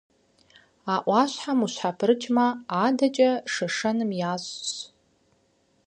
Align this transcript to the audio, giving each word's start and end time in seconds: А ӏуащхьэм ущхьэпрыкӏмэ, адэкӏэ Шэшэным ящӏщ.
А 0.93 0.95
ӏуащхьэм 1.03 1.59
ущхьэпрыкӏмэ, 1.65 2.47
адэкӏэ 2.85 3.31
Шэшэным 3.53 4.11
ящӏщ. 4.31 4.73